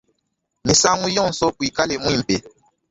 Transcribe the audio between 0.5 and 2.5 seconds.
Misangu yonso kuikala muimpe.